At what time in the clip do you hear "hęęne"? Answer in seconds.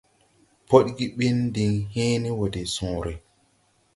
1.93-2.29